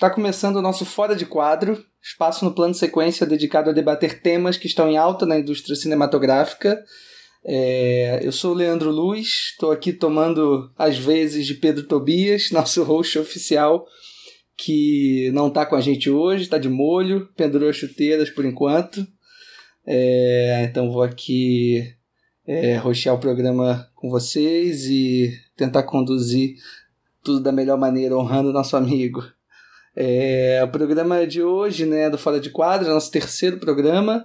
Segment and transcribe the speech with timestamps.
[0.00, 4.56] Está começando o nosso Fora de Quadro, espaço no plano sequência dedicado a debater temas
[4.56, 6.82] que estão em alta na indústria cinematográfica.
[7.44, 12.82] É, eu sou o Leandro Luz, estou aqui tomando as vezes de Pedro Tobias, nosso
[12.82, 13.84] host oficial,
[14.56, 19.06] que não está com a gente hoje, está de molho, pendurou as chuteiras por enquanto.
[19.86, 21.94] É, então vou aqui
[22.46, 26.54] é, roxear o programa com vocês e tentar conduzir
[27.22, 29.22] tudo da melhor maneira, honrando nosso amigo.
[30.02, 34.24] É, o programa de hoje, né, do Fora de Quadro, é nosso terceiro programa.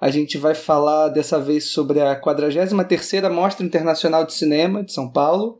[0.00, 5.10] A gente vai falar dessa vez sobre a 43ª Mostra Internacional de Cinema de São
[5.10, 5.58] Paulo.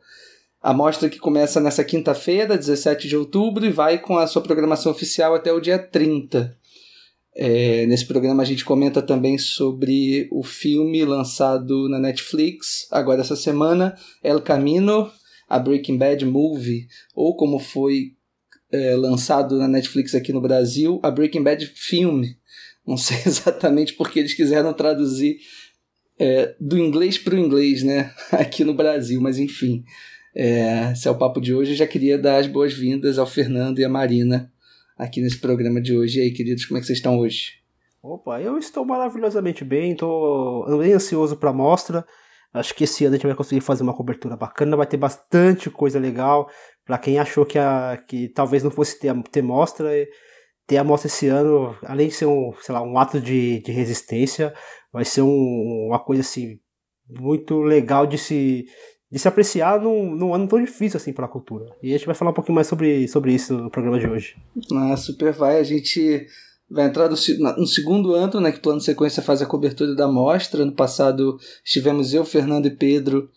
[0.63, 4.93] A mostra que começa nessa quinta-feira, 17 de outubro, e vai com a sua programação
[4.93, 6.57] oficial até o dia 30.
[7.35, 13.35] É, nesse programa a gente comenta também sobre o filme lançado na Netflix agora essa
[13.35, 15.11] semana, El Camino,
[15.49, 18.16] a Breaking Bad Movie, ou como foi
[18.71, 22.23] é, lançado na Netflix aqui no Brasil, a Breaking Bad Film.
[22.87, 25.39] Não sei exatamente porque eles quiseram traduzir
[26.19, 28.13] é, do inglês para o inglês, né?
[28.33, 29.85] Aqui no Brasil, mas enfim.
[30.35, 31.73] É, esse é o papo de hoje.
[31.73, 34.53] Eu já queria dar as boas-vindas ao Fernando e à Marina
[34.97, 36.19] aqui nesse programa de hoje.
[36.19, 37.55] E aí, queridos, como é que vocês estão hoje?
[38.03, 42.05] Opa, eu estou maravilhosamente bem, estou bem ansioso para a mostra.
[42.53, 45.69] Acho que esse ano a gente vai conseguir fazer uma cobertura bacana, vai ter bastante
[45.69, 46.49] coisa legal.
[46.87, 49.91] Para quem achou que, a, que talvez não fosse ter, ter mostra,
[50.67, 53.73] ter a mostra esse ano, além de ser um, sei lá, um ato de, de
[53.73, 54.55] resistência,
[54.93, 56.59] vai ser um, uma coisa assim
[57.09, 58.67] muito legal de se,
[59.11, 61.67] de se apreciar num, num ano tão difícil assim para a cultura.
[61.83, 64.37] E a gente vai falar um pouquinho mais sobre, sobre isso no programa de hoje.
[64.73, 65.59] Ah, super vai.
[65.59, 66.25] A gente
[66.71, 67.17] vai entrar no,
[67.57, 70.65] no segundo ano, né, que Plano Sequência faz a cobertura da mostra.
[70.65, 73.29] No passado estivemos eu, Fernando e Pedro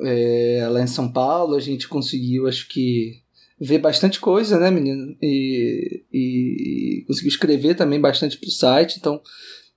[0.00, 1.54] é, lá em São Paulo.
[1.54, 3.22] A gente conseguiu, acho que,
[3.60, 5.16] ver bastante coisa, né, menino?
[5.20, 8.98] E, e, conseguiu escrever também bastante para o site.
[8.98, 9.20] Então,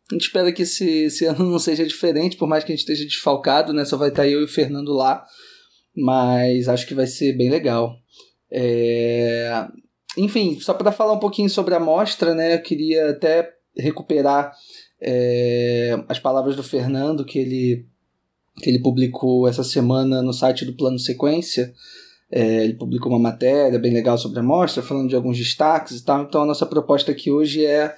[0.09, 2.81] a gente espera que esse, esse ano não seja diferente, por mais que a gente
[2.81, 3.85] esteja desfalcado, né?
[3.85, 5.25] Só vai estar eu e o Fernando lá.
[5.95, 7.97] Mas acho que vai ser bem legal.
[8.51, 9.67] É...
[10.17, 12.55] Enfim, só para falar um pouquinho sobre a mostra, né?
[12.55, 14.53] Eu queria até recuperar
[15.01, 17.87] é, as palavras do Fernando que ele
[18.61, 21.73] que ele publicou essa semana no site do Plano Sequência.
[22.31, 26.05] É, ele publicou uma matéria bem legal sobre a mostra, falando de alguns destaques e
[26.05, 26.23] tal.
[26.23, 27.93] Então a nossa proposta aqui hoje é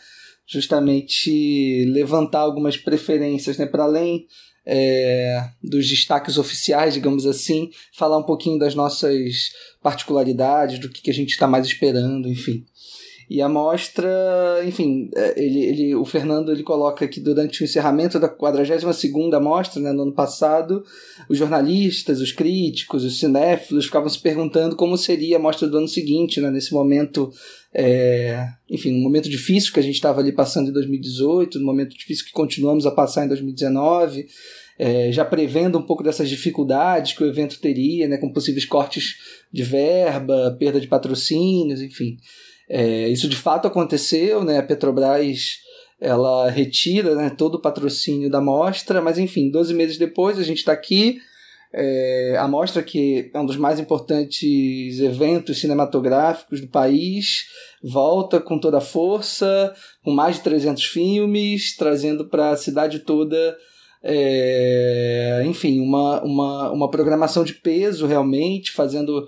[0.48, 4.26] justamente levantar algumas preferências, né, para além
[4.66, 11.12] é, dos destaques oficiais, digamos assim, falar um pouquinho das nossas particularidades, do que, que
[11.12, 12.66] a gente está mais esperando, enfim.
[13.30, 14.10] E a mostra,
[14.66, 19.82] enfim, é, ele, ele, o Fernando ele coloca que durante o encerramento da 42ª mostra,
[19.82, 20.84] né, no ano passado,
[21.30, 25.88] os jornalistas, os críticos, os cinéfilos ficavam se perguntando como seria a mostra do ano
[25.88, 27.32] seguinte, né, nesse momento,
[27.74, 31.98] é, enfim, um momento difícil que a gente estava ali passando em 2018, um momento
[31.98, 34.28] difícil que continuamos a passar em 2019,
[34.78, 39.16] é, já prevendo um pouco dessas dificuldades que o evento teria, né, com possíveis cortes
[39.52, 42.18] de verba, perda de patrocínios, enfim.
[42.76, 44.58] É, isso de fato aconteceu, né?
[44.58, 45.60] A Petrobras
[46.02, 50.58] ela retira né, todo o patrocínio da mostra, mas enfim, 12 meses depois a gente
[50.58, 51.20] está aqui.
[51.72, 57.46] É, a mostra que é um dos mais importantes eventos cinematográficos do país,
[57.84, 59.72] volta com toda a força,
[60.04, 63.56] com mais de 300 filmes, trazendo para a cidade toda
[64.04, 69.26] é, enfim, uma, uma, uma programação de peso realmente, fazendo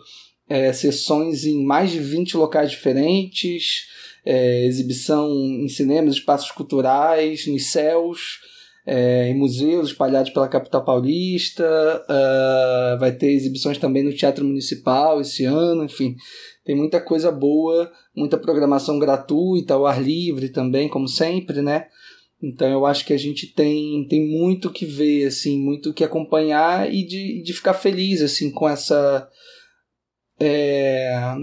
[0.47, 3.88] é, sessões em mais de 20 locais diferentes,
[4.25, 8.39] é, exibição em cinemas, espaços culturais, nos céus,
[8.85, 11.66] é, em museus espalhados pela capital paulista,
[12.07, 16.16] uh, vai ter exibições também no Teatro Municipal esse ano, enfim,
[16.63, 21.88] tem muita coisa boa, muita programação gratuita, ao ar livre também, como sempre, né?
[22.41, 26.94] Então eu acho que a gente tem, tem muito que ver, assim, muito que acompanhar
[26.94, 29.27] e de, de ficar feliz assim com essa
[30.40, 31.36] é,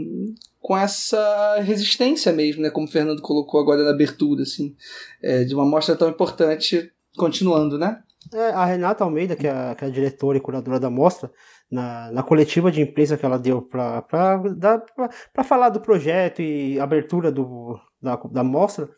[0.61, 2.71] com essa resistência mesmo, né?
[2.71, 4.75] Como o Fernando colocou agora na abertura, assim,
[5.23, 8.03] é, de uma mostra tão importante, continuando, né?
[8.33, 11.31] É, a Renata Almeida, que é, a, que é a diretora e curadora da mostra,
[11.71, 14.05] na, na coletiva de imprensa que ela deu para
[15.45, 18.89] falar do projeto e abertura do, da, da mostra,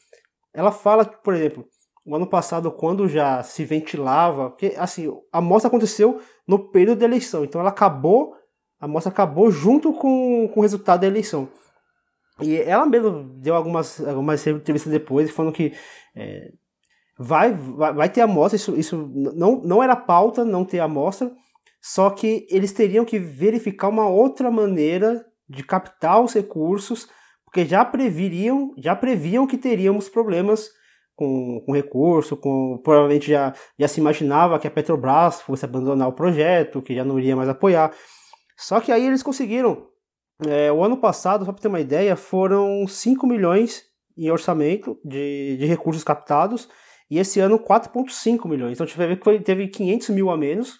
[0.52, 1.67] ela fala por exemplo,
[2.05, 7.06] o ano passado, quando já se ventilava, porque assim, a mostra aconteceu no período da
[7.06, 8.35] eleição, então ela acabou
[8.80, 11.48] a mostra acabou junto com, com o resultado da eleição.
[12.40, 15.72] E ela mesma deu algumas, algumas entrevistas depois, falando que
[16.16, 16.50] é,
[17.18, 21.32] vai, vai, vai ter amostra, isso, isso não, não era pauta não ter amostra,
[21.80, 27.08] só que eles teriam que verificar uma outra maneira de captar os recursos,
[27.44, 30.70] porque já previriam, já previam que teríamos problemas
[31.14, 36.12] com, com recurso, com provavelmente já, já se imaginava que a Petrobras fosse abandonar o
[36.12, 37.92] projeto, que já não iria mais apoiar.
[38.56, 39.88] Só que aí eles conseguiram.
[40.46, 43.84] É, o ano passado, só para ter uma ideia, foram 5 milhões
[44.16, 46.68] em orçamento de, de recursos captados,
[47.10, 48.72] e esse ano 4,5 milhões.
[48.72, 48.86] Então
[49.22, 50.78] foi, teve 500 mil a menos.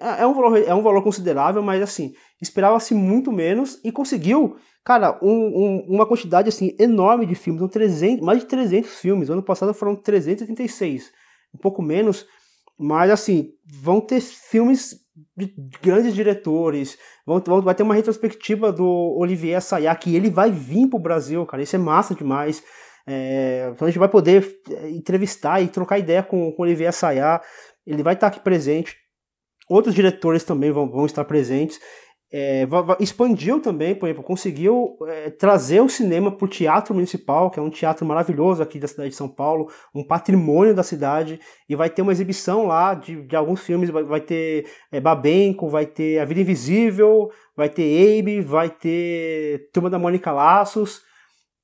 [0.00, 5.16] É um valor, é um valor considerável, mas assim, esperava-se muito menos e conseguiu Cara,
[5.22, 9.30] um, um, uma quantidade assim enorme de filmes, 300, mais de 300 filmes.
[9.30, 11.12] Ano passado foram 336,
[11.54, 12.26] um pouco menos,
[12.76, 14.96] mas assim, vão ter filmes
[15.36, 20.50] de grandes diretores, vão, vão, vai ter uma retrospectiva do Olivier Assayas, que ele vai
[20.50, 22.62] vir pro Brasil, cara, isso é massa demais.
[23.06, 27.40] É, então a gente vai poder é, entrevistar e trocar ideia com, o Olivier Assayas,
[27.86, 28.96] ele vai estar aqui presente.
[29.68, 31.80] Outros diretores também vão, vão estar presentes
[32.34, 32.66] é,
[32.98, 37.62] expandiu também, por exemplo, conseguiu é, trazer o cinema para o Teatro Municipal, que é
[37.62, 41.38] um teatro maravilhoso aqui da cidade de São Paulo, um patrimônio da cidade,
[41.68, 45.68] e vai ter uma exibição lá de, de alguns filmes, vai, vai ter é, Babenco,
[45.68, 51.02] vai ter A Vida Invisível, vai ter Abe, vai ter Turma da Mônica Laços,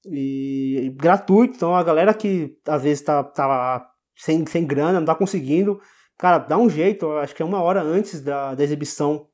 [0.05, 5.06] e, e gratuito, então a galera que às vezes tá, tá sem, sem grana, não
[5.06, 5.81] tá conseguindo,
[6.19, 9.26] cara, dá um jeito, acho que é uma hora antes da, da exibição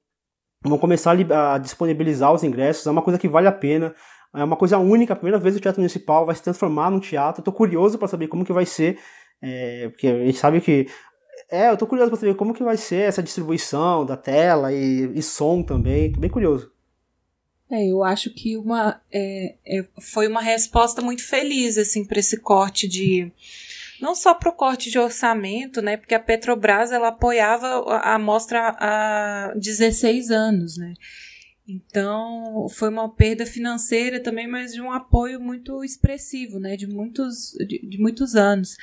[0.68, 3.94] vão começar a, disponibilizar os ingressos, é uma coisa que vale a pena,
[4.34, 7.40] é uma coisa única, a primeira vez o Teatro Municipal vai se transformar num teatro,
[7.40, 8.98] estou curioso para saber como que vai ser,
[9.42, 10.86] é, porque a gente sabe que
[11.50, 15.10] é, eu tô curioso para saber como que vai ser essa distribuição da tela e,
[15.14, 16.72] e som também, tô bem curioso.
[17.70, 22.38] É, eu acho que uma é, é, foi uma resposta muito feliz assim para esse
[22.38, 23.32] corte de
[24.04, 28.76] não só para o corte de orçamento, né, porque a Petrobras ela apoiava a amostra
[28.78, 30.92] há 16 anos, né.
[31.66, 37.52] Então, foi uma perda financeira também, mas de um apoio muito expressivo, né, de muitos,
[37.66, 38.76] de, de muitos anos.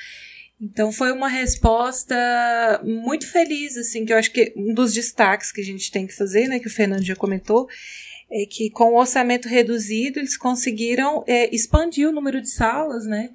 [0.60, 2.16] Então, foi uma resposta
[2.84, 6.16] muito feliz, assim, que eu acho que um dos destaques que a gente tem que
[6.16, 7.68] fazer, né, que o Fernando já comentou,
[8.28, 13.30] é que com o orçamento reduzido, eles conseguiram é, expandir o número de salas, né,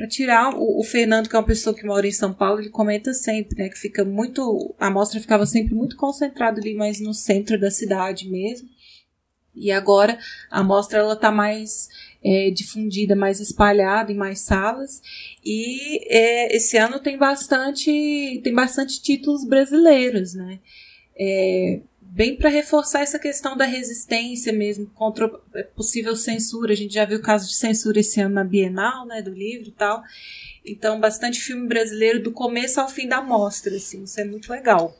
[0.00, 2.70] para tirar o, o, Fernando, que é uma pessoa que mora em São Paulo, ele
[2.70, 7.12] comenta sempre, né, que fica muito, a mostra ficava sempre muito concentrada ali mais no
[7.12, 8.66] centro da cidade mesmo.
[9.54, 10.18] E agora
[10.50, 11.86] a mostra ela tá mais
[12.24, 15.02] é, difundida, mais espalhada em mais salas.
[15.44, 20.60] E é, esse ano tem bastante tem bastante títulos brasileiros, né?
[21.14, 21.80] É,
[22.12, 25.28] bem para reforçar essa questão da resistência mesmo contra
[25.76, 26.72] possível censura.
[26.72, 29.68] A gente já viu o caso de censura esse ano na Bienal, né, do livro
[29.68, 30.02] e tal.
[30.66, 34.96] Então, bastante filme brasileiro do começo ao fim da mostra, assim, isso é muito legal.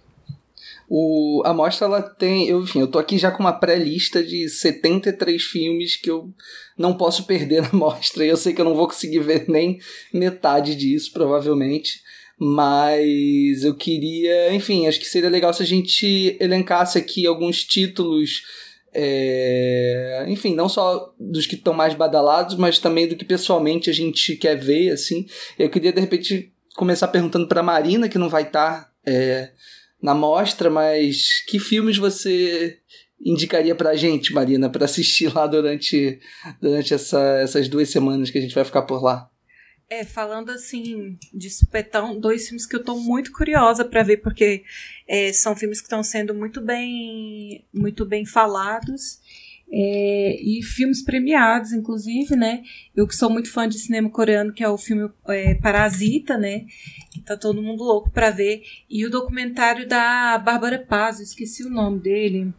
[0.89, 4.49] O, a mostra ela tem, eu, enfim, eu tô aqui já com uma pré-lista de
[4.49, 6.33] 73 filmes que eu
[6.77, 8.25] não posso perder na mostra.
[8.25, 9.79] E eu sei que eu não vou conseguir ver nem
[10.13, 12.01] metade disso, provavelmente
[12.43, 18.43] mas eu queria, enfim, acho que seria legal se a gente elencasse aqui alguns títulos,
[18.95, 23.93] é, enfim, não só dos que estão mais badalados, mas também do que pessoalmente a
[23.93, 25.27] gente quer ver, assim.
[25.59, 29.51] Eu queria, de repente, começar perguntando para Marina, que não vai estar tá, é,
[30.03, 32.79] na mostra, mas que filmes você
[33.23, 36.19] indicaria pra gente, Marina, para assistir lá durante,
[36.59, 39.30] durante essa, essas duas semanas que a gente vai ficar por lá?
[39.93, 44.63] É, falando assim de supetão, dois filmes que eu tô muito curiosa para ver, porque
[45.09, 49.19] é, são filmes que estão sendo muito bem, muito bem falados.
[49.73, 52.63] É, e filmes premiados, inclusive, né?
[52.95, 56.67] Eu que sou muito fã de cinema coreano, que é o filme é, Parasita, né?
[57.13, 58.63] Que tá todo mundo louco para ver.
[58.89, 62.55] E o documentário da Bárbara Paz, esqueci o nome dele.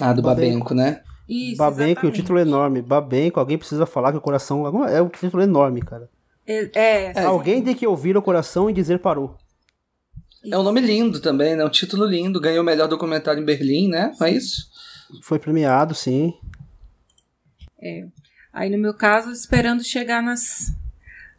[0.00, 1.02] Ah, do Babenco, né?
[1.28, 2.82] Isso, Babenco, o título é enorme.
[2.82, 4.86] Babenco, alguém precisa falar que o coração.
[4.86, 6.08] É um título enorme, cara.
[6.50, 9.36] É, é, Alguém tem que ouvir o coração e dizer parou.
[10.44, 11.64] É um nome lindo também, né?
[11.64, 12.40] Um título lindo.
[12.40, 14.12] Ganhou o melhor documentário em Berlim, né?
[14.18, 14.68] Não é isso?
[15.22, 16.34] Foi premiado, sim.
[17.80, 18.06] É.
[18.52, 20.74] Aí no meu caso, esperando chegar nas,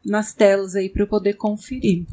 [0.06, 2.06] nas telas aí para eu poder conferir.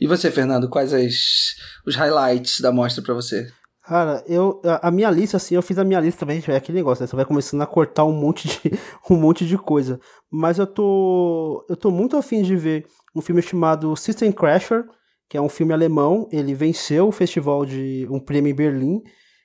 [0.00, 1.56] E você, Fernando, quais as,
[1.86, 3.52] os highlights da mostra para você?
[3.86, 7.02] Cara, eu a, minha lista assim, eu fiz a minha lista também, é aquele negócio,
[7.02, 7.06] né?
[7.06, 8.72] Você vai começando a cortar um monte de
[9.08, 10.00] um monte de coisa.
[10.28, 14.84] Mas eu tô eu tô muito afim de ver um filme chamado System Crasher,
[15.28, 19.02] que é um filme alemão, ele venceu o festival de um prêmio em Berlim,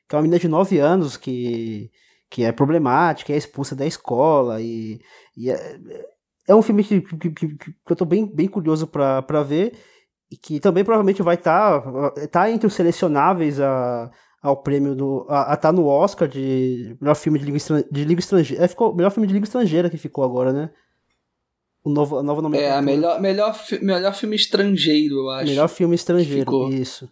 [0.09, 1.91] que é uma menina de 9 anos que
[2.27, 5.01] que é problemática, é expulsa da escola e,
[5.37, 5.79] e é,
[6.47, 9.73] é um filme que, que, que, que eu tô bem, bem curioso para ver
[10.31, 14.09] e que também provavelmente vai estar tá, tá entre os selecionáveis a
[14.41, 15.25] ao prêmio do.
[15.29, 18.63] a, a tá no Oscar de melhor filme de língua, estran, de língua estrangeira.
[18.63, 20.71] É, ficou melhor filme de língua estrangeira que ficou agora, né?
[21.83, 22.75] O novo, a nova nomenclatura.
[22.75, 25.49] É, a melhor, melhor, melhor filme estrangeiro, eu acho.
[25.49, 26.69] Melhor filme estrangeiro, ficou.
[26.69, 27.09] isso.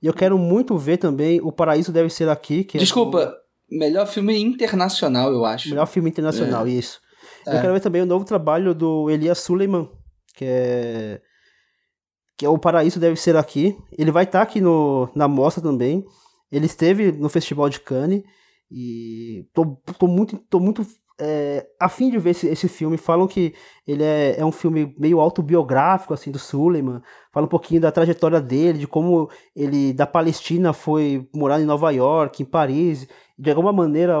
[0.00, 2.62] E eu quero muito ver também O Paraíso Deve Ser Aqui.
[2.62, 3.36] Que é Desculpa,
[3.70, 5.70] é melhor filme internacional, eu acho.
[5.70, 6.70] Melhor filme internacional, é.
[6.70, 7.00] isso.
[7.46, 7.56] É.
[7.56, 9.88] Eu quero ver também o novo trabalho do Elias Suleiman,
[10.34, 11.20] que é
[12.36, 13.76] que é o Paraíso Deve Ser Aqui.
[13.98, 16.04] Ele vai estar tá aqui no, na mostra também.
[16.50, 18.22] Ele esteve no Festival de Cannes
[18.70, 20.86] e tô, tô muito, tô muito
[21.20, 22.96] é, afim de ver esse, esse filme.
[22.96, 23.54] Falam que
[23.86, 27.02] ele é, é um filme meio autobiográfico assim do Suleiman.
[27.32, 31.90] Fala um pouquinho da trajetória dele, de como ele da Palestina foi morar em Nova
[31.90, 33.08] York, em Paris.
[33.38, 34.16] De alguma maneira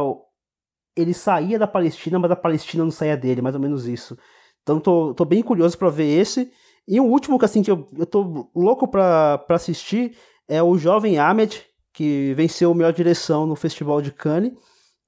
[0.96, 4.18] ele saía da Palestina, mas a Palestina não saía dele, mais ou menos isso.
[4.62, 6.50] Então tô, tô bem curioso para ver esse.
[6.86, 10.16] E o último que assim que eu, eu tô louco para assistir
[10.48, 11.64] é o Jovem Ahmed,
[11.98, 14.52] que venceu a melhor direção no Festival de Cannes,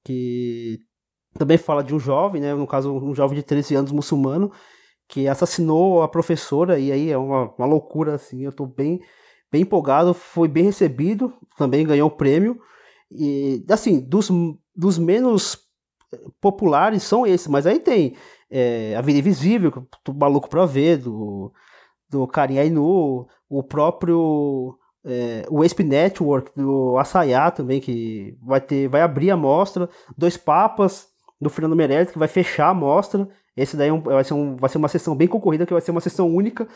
[0.03, 0.77] que
[1.39, 4.51] também fala de um jovem, né, no caso um jovem de 13 anos muçulmano,
[5.07, 8.99] que assassinou a professora, e aí é uma, uma loucura, assim, eu tô bem,
[9.49, 12.59] bem empolgado, foi bem recebido, também ganhou o prêmio,
[13.09, 14.29] e assim, dos,
[14.75, 15.59] dos menos
[16.41, 18.17] populares são esses, mas aí tem
[18.49, 21.53] é, A Vida Invisível, que tô maluco pra ver, do,
[22.09, 28.87] do Karim Ainu, o próprio é, o Esp Network do Assayá também, que vai ter,
[28.87, 31.07] vai abrir a mostra, Dois Papas
[31.39, 33.27] do Fernando Meirelles, que vai fechar a mostra.
[33.57, 35.81] Esse daí é um, vai, ser um, vai ser uma sessão bem concorrida, que vai
[35.81, 36.67] ser uma sessão única.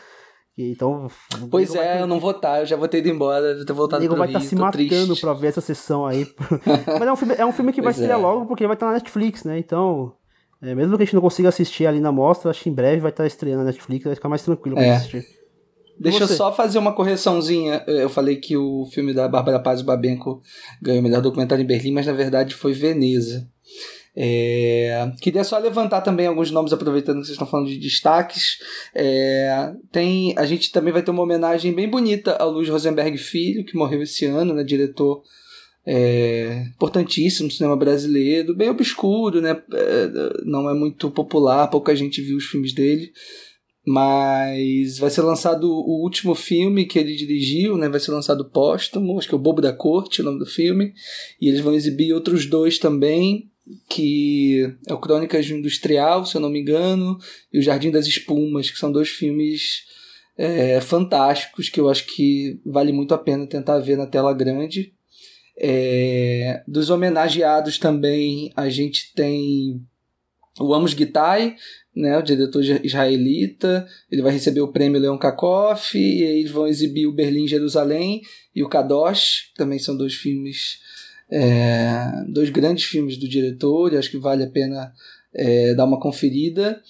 [0.58, 1.08] Então.
[1.50, 2.00] Pois é, ter...
[2.00, 4.08] eu não vou estar, tá, eu já vou ter ido embora, vou ter voltado o
[4.08, 5.20] pro vai estar tá se matando triste.
[5.20, 6.26] pra ver essa sessão aí.
[6.98, 8.22] Mas é um filme, é um filme que vai estrear é.
[8.22, 9.58] logo, porque vai estar tá na Netflix, né?
[9.58, 10.14] Então.
[10.62, 13.00] É, mesmo que a gente não consiga assistir ali na mostra, acho que em breve
[13.00, 14.96] vai estar estreando na Netflix, vai ficar mais tranquilo pra é.
[14.96, 15.35] assistir.
[15.98, 17.82] Deixa eu só fazer uma correçãozinha.
[17.86, 20.42] Eu falei que o filme da Bárbara Paz Babenco
[20.80, 23.48] ganhou o melhor documentário em Berlim, mas na verdade foi Veneza.
[24.18, 28.58] É, queria só levantar também alguns nomes, aproveitando que vocês estão falando de destaques.
[28.94, 33.64] É, tem, a gente também vai ter uma homenagem bem bonita ao Luiz Rosenberg Filho,
[33.64, 35.22] que morreu esse ano, né, diretor
[35.86, 40.08] é, importantíssimo no cinema brasileiro, bem obscuro, né, é,
[40.44, 43.12] não é muito popular, pouca gente viu os filmes dele
[43.86, 47.88] mas vai ser lançado o último filme que ele dirigiu, né?
[47.88, 50.92] Vai ser lançado póstumo, acho que é o Bobo da Corte, o nome do filme.
[51.40, 53.48] E eles vão exibir outros dois também,
[53.88, 57.16] que é o Crônicas Industrial, se eu não me engano,
[57.52, 59.84] e o Jardim das Espumas, que são dois filmes
[60.36, 64.92] é, fantásticos que eu acho que vale muito a pena tentar ver na tela grande.
[65.58, 69.80] É, dos homenageados também a gente tem
[70.58, 71.56] o Amos Gitai,
[71.94, 76.66] né, o diretor israelita, ele vai receber o prêmio Leon Kakoff, e aí eles vão
[76.66, 78.22] exibir o Berlim Jerusalém
[78.54, 80.78] e o Kadosh, também são dois filmes,
[81.30, 84.92] é, dois grandes filmes do diretor, e acho que vale a pena
[85.34, 86.82] é, dar uma conferida.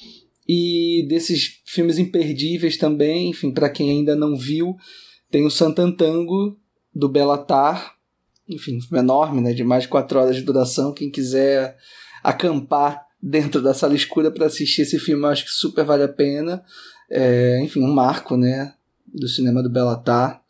[0.49, 4.76] E desses filmes imperdíveis também, enfim, para quem ainda não viu,
[5.30, 6.56] tem o Santantango,
[6.94, 7.94] do Belatar,
[8.49, 11.76] enfim, um enorme, né, de mais de quatro horas de duração, quem quiser
[12.23, 16.09] acampar dentro da sala escura para assistir esse filme, eu acho que super vale a
[16.09, 16.62] pena.
[17.11, 18.73] É, enfim, um marco, né,
[19.12, 20.40] do cinema do Belatar.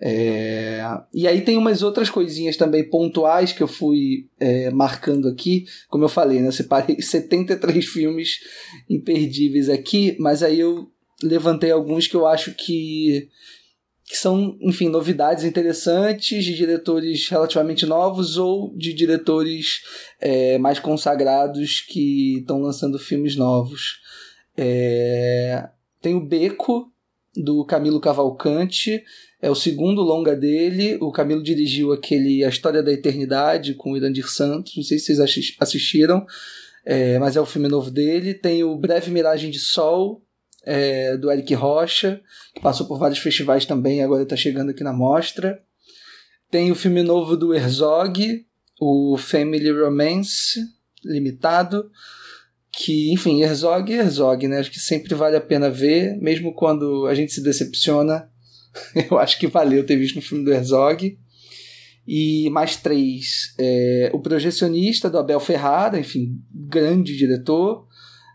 [0.00, 0.80] É,
[1.12, 5.66] e aí tem umas outras coisinhas também pontuais que eu fui é, marcando aqui.
[5.88, 8.38] Como eu falei, né, eu separei 73 filmes
[8.88, 10.88] imperdíveis aqui, mas aí eu
[11.24, 13.28] levantei alguns que eu acho que
[14.04, 19.82] que são, enfim, novidades interessantes de diretores relativamente novos ou de diretores
[20.20, 24.00] é, mais consagrados que estão lançando filmes novos.
[24.56, 25.68] É,
[26.00, 26.92] tem o Beco,
[27.34, 29.02] do Camilo Cavalcante,
[29.40, 30.98] é o segundo longa dele.
[31.00, 35.14] O Camilo dirigiu aquele A História da Eternidade com o Irandir Santos, não sei se
[35.16, 36.24] vocês assistiram,
[36.84, 38.34] é, mas é o filme novo dele.
[38.34, 40.22] Tem o Breve Miragem de Sol,
[40.64, 42.20] é, do Eric Rocha,
[42.54, 45.60] que passou por vários festivais também, agora está chegando aqui na mostra.
[46.50, 48.44] Tem o filme novo do Herzog,
[48.80, 50.60] o Family Romance
[51.04, 51.90] Limitado,
[52.72, 54.58] que, enfim, Herzog é Herzog, né?
[54.58, 58.30] Acho que sempre vale a pena ver, mesmo quando a gente se decepciona.
[59.10, 61.18] Eu acho que valeu ter visto no filme do Herzog.
[62.06, 67.86] E mais três, é, O Projecionista, do Abel Ferrara, enfim, grande diretor.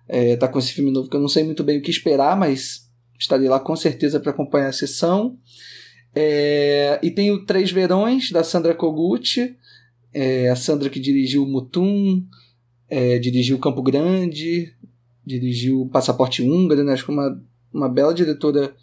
[0.08, 2.38] É, tá com esse filme novo que eu não sei muito bem o que esperar,
[2.38, 2.88] mas
[3.20, 5.38] estarei lá com certeza para acompanhar a sessão.
[6.16, 9.56] É, e tem o Três Verões, da Sandra Koguchi,
[10.14, 12.26] é, a Sandra que dirigiu Mutum,
[12.90, 14.74] é, dirigiu Campo Grande,
[15.26, 16.94] dirigiu Passaporte Húngaro, né?
[16.94, 17.40] acho que uma,
[17.74, 18.74] uma bela diretora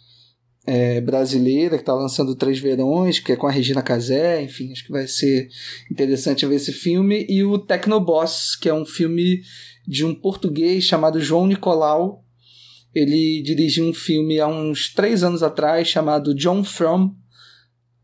[0.66, 4.84] é, brasileira, que está lançando Três Verões, que é com a Regina Casé, enfim, acho
[4.84, 5.48] que vai ser
[5.90, 7.26] interessante ver esse filme.
[7.28, 9.42] E o Tecnoboss, que é um filme
[9.86, 12.24] de um português chamado João Nicolau.
[12.94, 17.14] Ele dirigiu um filme há uns três anos atrás chamado John From,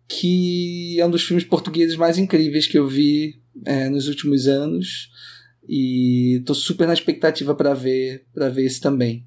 [0.08, 5.10] que é um dos filmes portugueses mais incríveis que eu vi é, nos últimos anos.
[5.68, 9.25] E tô super na expectativa para ver para ver esse também.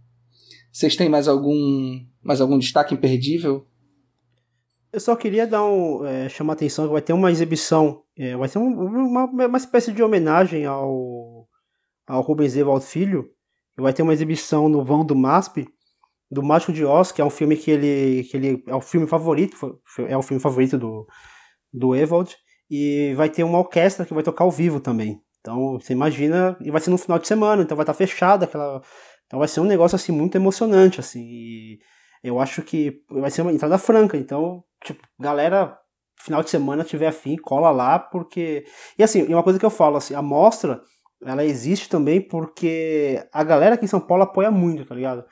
[0.71, 3.65] Vocês têm mais algum mais algum destaque imperdível?
[4.91, 8.35] Eu só queria dar um é, chamar a atenção que vai ter uma exibição, é,
[8.35, 11.47] vai ser um, uma, uma espécie de homenagem ao
[12.07, 13.29] ao Rubens Evald Filho.
[13.77, 15.67] Vai ter uma exibição no vão do MASP
[16.33, 19.07] do Mágico de Oz, que é um filme que ele que ele é o filme
[19.07, 21.05] favorito, é o filme favorito do
[21.71, 22.35] do Evald
[22.69, 25.21] e vai ter uma orquestra que vai tocar ao vivo também.
[25.39, 28.81] Então, você imagina, e vai ser no final de semana, então vai estar fechada aquela
[29.27, 31.21] então vai ser um negócio assim muito emocionante assim.
[31.21, 31.79] E
[32.23, 35.77] eu acho que vai ser uma entrada franca, então, tipo, galera,
[36.19, 38.65] final de semana tiver afim, cola lá, porque.
[38.97, 40.81] E assim, uma coisa que eu falo, assim, a mostra,
[41.25, 45.25] ela existe também porque a galera aqui em São Paulo apoia muito, tá ligado?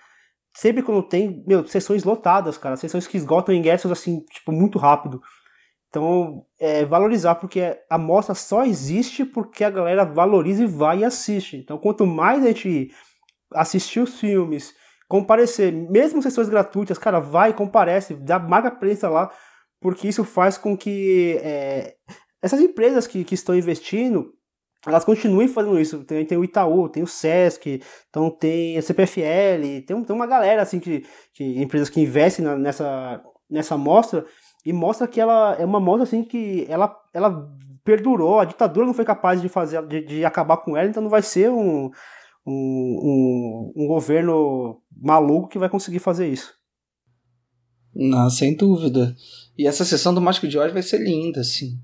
[0.54, 5.22] Sempre quando tem, meu, sessões lotadas, cara, sessões que esgotam ingressos assim, tipo, muito rápido.
[5.90, 11.06] Então, é valorizar, porque a mostra só existe porque a galera valoriza e vai e
[11.06, 11.58] assiste.
[11.58, 12.92] Então, quanto mais a gente
[13.54, 14.74] assistir os filmes,
[15.08, 19.30] comparecer, mesmo sessões gratuitas, cara, vai, comparece, dá marca presença lá,
[19.82, 21.96] porque isso faz com que é,
[22.42, 24.34] essas empresas que, que estão investindo,
[24.86, 26.04] elas continuem fazendo isso.
[26.04, 30.62] Tem, tem o Itaú, tem o Sesc, então tem a CPFL, tem, tem uma galera
[30.62, 34.26] assim que, que empresas que investem na, nessa nessa mostra
[34.66, 37.50] e mostra que ela é uma mostra assim que ela ela
[37.84, 41.10] perdurou, a ditadura não foi capaz de fazer de, de acabar com ela, então não
[41.10, 41.92] vai ser um
[42.46, 46.54] um, um, um governo maluco que vai conseguir fazer isso.
[47.94, 49.16] Não, sem dúvida.
[49.58, 51.78] E essa sessão do Mágico de Oz vai ser linda, assim.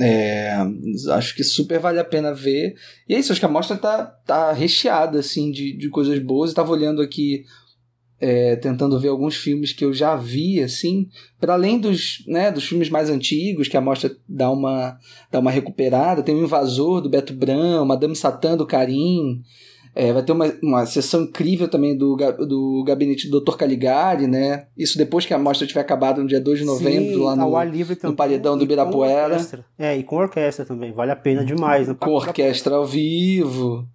[0.00, 0.56] É,
[1.12, 2.74] acho que super vale a pena ver.
[3.08, 6.50] E é isso, acho que a mostra tá, tá recheada assim, de, de coisas boas.
[6.50, 7.44] Eu tava olhando aqui
[8.20, 12.64] é, tentando ver alguns filmes que eu já vi, assim, para além dos, né, dos
[12.64, 14.98] filmes mais antigos, que a mostra dá uma,
[15.30, 19.42] dá uma recuperada, tem o Invasor, do Beto Brão, Madame Satã, do Karim,
[19.94, 23.56] é, vai ter uma, uma sessão incrível também do, do gabinete do Dr.
[23.56, 24.66] Caligari, né?
[24.76, 27.62] Isso depois que a mostra tiver acabado no dia 2 de novembro, Sim, lá no,
[27.62, 29.36] livre no paredão do Ibirapuera.
[29.78, 31.88] É, e com orquestra também, vale a pena demais.
[32.00, 33.86] Com orquestra ao vivo.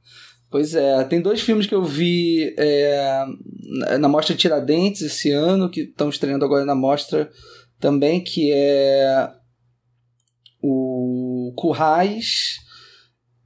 [0.50, 3.26] Pois é, tem dois filmes que eu vi é,
[4.00, 7.30] na Mostra Tiradentes esse ano, que estão estreando agora na Mostra
[7.80, 9.32] também, que é
[10.64, 12.56] o Currais,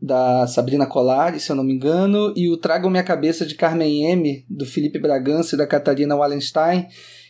[0.04, 4.12] da Sabrina Colari, se eu não me engano, e o Trago Minha Cabeça de Carmen
[4.12, 6.88] M, do Felipe Bragança e da Catarina Wallenstein,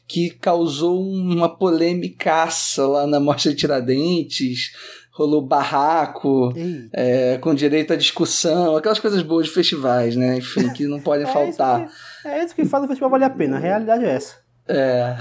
[0.07, 4.71] que causou uma polêmicaça lá na Mostra Tiradentes,
[5.11, 6.51] rolou barraco,
[6.91, 10.37] é, com direito à discussão, aquelas coisas boas de festivais, né?
[10.37, 11.85] Enfim, que não podem é faltar.
[11.85, 14.35] Isso que, é isso que faz o festival valer a pena, a realidade é essa.
[14.67, 15.15] É.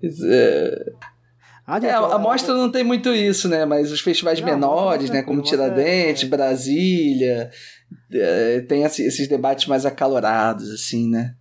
[0.24, 0.92] é...
[1.70, 3.66] Ah, é, a mostra não tem muito isso, né?
[3.66, 5.22] Mas os festivais não, menores, né?
[5.22, 6.26] Como Tiradentes, é...
[6.26, 7.50] Brasília,
[8.10, 11.34] é, tem esses debates mais acalorados, assim, né?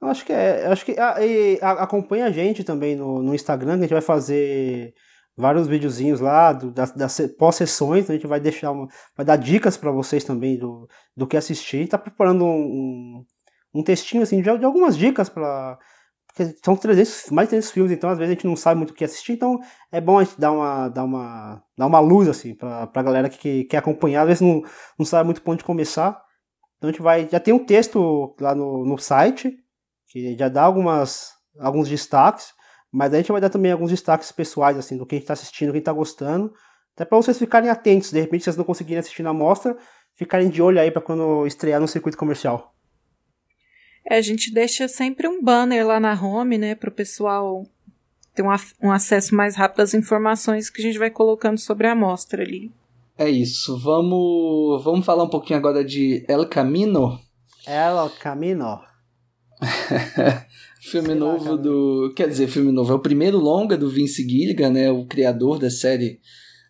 [0.00, 0.66] Eu acho que é.
[0.66, 1.16] Acho que a,
[1.62, 4.94] a, acompanha a gente também no, no Instagram, que a gente vai fazer
[5.36, 8.86] vários videozinhos lá do, das, das pós-sessões, a gente vai deixar uma,
[9.16, 10.86] vai dar dicas para vocês também do,
[11.16, 11.88] do que assistir.
[11.88, 13.24] Tá preparando um, um,
[13.74, 15.76] um textinho assim de, de algumas dicas para
[16.64, 18.94] são 300, mais de 300 filmes, então às vezes a gente não sabe muito o
[18.94, 22.54] que assistir, então é bom a gente dar uma, dar uma, dar uma luz assim
[22.54, 24.62] pra, pra galera que, que quer acompanhar, às vezes não,
[24.98, 26.22] não sabe muito por onde começar.
[26.78, 29.54] Então a gente vai, já tem um texto lá no, no site,
[30.08, 32.52] que já dá algumas, alguns destaques,
[32.92, 35.34] mas a gente vai dar também alguns destaques pessoais, assim, do que a gente está
[35.34, 36.52] assistindo, quem está gostando,
[36.94, 39.76] até para vocês ficarem atentos, de repente vocês não conseguirem assistir na mostra,
[40.14, 42.74] ficarem de olho aí para quando estrear no circuito comercial.
[44.10, 47.64] É, a gente deixa sempre um banner lá na home, né, para o pessoal
[48.34, 48.48] ter um,
[48.82, 52.72] um acesso mais rápido às informações que a gente vai colocando sobre a amostra ali.
[53.16, 53.78] É isso.
[53.78, 57.20] Vamos, vamos falar um pouquinho agora de El Camino.
[57.64, 58.80] El Camino.
[60.82, 62.12] filme Sei novo lá, do.
[62.16, 62.92] Quer dizer, filme novo.
[62.92, 64.90] É o primeiro longa do Vince Gilligan, né?
[64.90, 66.18] O criador da série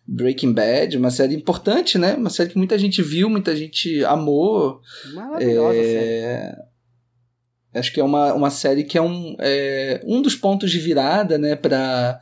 [0.05, 2.13] Breaking Bad, uma série importante, né?
[2.13, 4.79] Uma série que muita gente viu, muita gente amou.
[5.15, 5.83] Maravilhosa é...
[5.83, 6.70] série.
[7.73, 11.37] Acho que é uma, uma série que é um, é, um dos pontos de virada,
[11.37, 11.55] né?
[11.55, 12.19] Pra,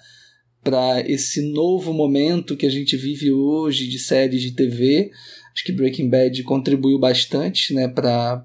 [0.64, 5.12] para esse novo momento que a gente vive hoje de séries de TV.
[5.54, 8.38] Acho que Breaking Bad contribuiu bastante, né, para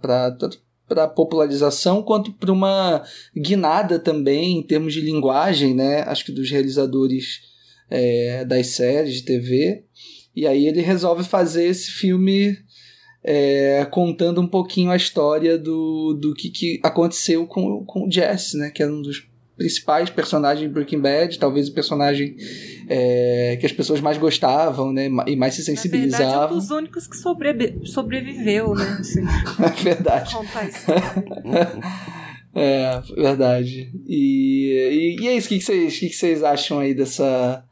[0.87, 3.03] para popularização quanto para uma
[3.35, 6.03] guinada também em termos de linguagem, né?
[6.03, 7.40] Acho que dos realizadores
[7.90, 9.85] é, das séries de TV.
[10.37, 12.59] E aí ele resolve fazer esse filme
[13.25, 18.59] é, contando um pouquinho a história do, do que, que aconteceu com, com o Jesse,
[18.59, 18.71] né?
[18.71, 22.37] Que era um dos principais personagens de Breaking Bad, talvez o personagem
[22.89, 26.27] é, que as pessoas mais gostavam, né, e mais se sensibilizavam.
[26.27, 28.97] Na verdade, é um dos únicos que sobrevi sobreviveu, né?
[28.99, 29.23] Assim,
[29.63, 30.35] é verdade.
[32.55, 33.93] é, verdade.
[34.07, 37.65] E, e, e, é isso, o que, que, vocês, que, que vocês acham aí dessa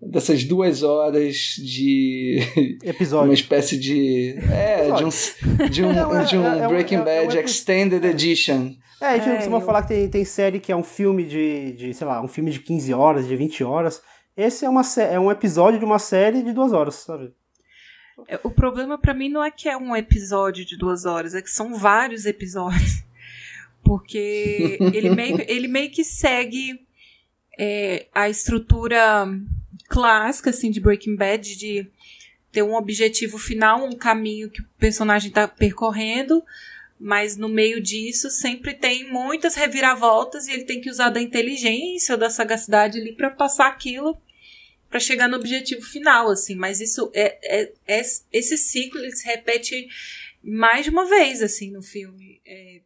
[0.00, 2.40] dessas duas horas de
[2.82, 5.92] episódio uma espécie de é de um de um,
[6.24, 9.62] de um Breaking Bad Extended Edition é, a gente é, costuma eu...
[9.62, 12.50] falar que tem, tem série que é um filme de, de, sei lá, um filme
[12.50, 14.02] de 15 horas, de 20 horas.
[14.36, 17.32] Esse é, uma, é um episódio de uma série de duas horas, sabe?
[18.28, 21.40] É, o problema para mim não é que é um episódio de duas horas, é
[21.40, 23.02] que são vários episódios.
[23.82, 26.86] Porque ele meio, ele meio que segue
[27.58, 29.26] é, a estrutura
[29.90, 31.90] clássica, assim, de Breaking Bad, de
[32.52, 36.42] ter um objetivo final, um caminho que o personagem está percorrendo,
[36.98, 42.14] mas no meio disso sempre tem muitas reviravoltas e ele tem que usar da inteligência
[42.14, 44.16] ou da sagacidade ali para passar aquilo
[44.88, 46.54] para chegar no objetivo final, assim.
[46.54, 49.88] Mas isso é, é, é, esse ciclo se repete
[50.42, 52.40] mais de uma vez, assim, no filme.
[52.44, 52.80] É,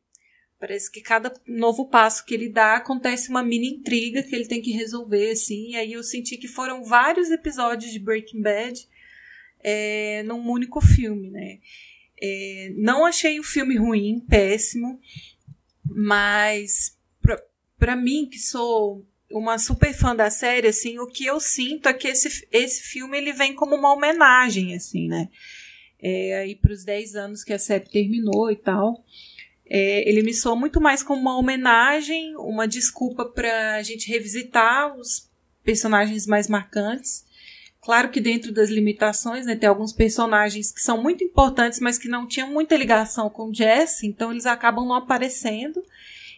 [0.64, 4.62] parece que cada novo passo que ele dá acontece uma mini intriga que ele tem
[4.62, 5.72] que resolver, assim.
[5.72, 8.88] E aí eu senti que foram vários episódios de Breaking Bad
[9.62, 11.58] é, num único filme, né?
[12.18, 14.98] É, não achei o filme ruim, péssimo,
[15.84, 16.96] mas
[17.78, 21.92] para mim, que sou uma super fã da série, assim, o que eu sinto é
[21.92, 25.28] que esse, esse filme ele vem como uma homenagem, assim, né?
[26.00, 29.04] É, aí para os 10 anos que a série terminou e tal.
[29.66, 34.94] É, ele me soa muito mais como uma homenagem, uma desculpa para a gente revisitar
[34.96, 35.30] os
[35.64, 37.24] personagens mais marcantes.
[37.80, 42.08] Claro que dentro das limitações, né, tem alguns personagens que são muito importantes, mas que
[42.08, 45.82] não tinham muita ligação com Jesse, então eles acabam não aparecendo